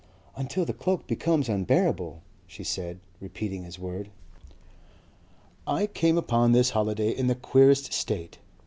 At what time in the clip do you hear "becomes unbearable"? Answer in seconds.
1.05-2.23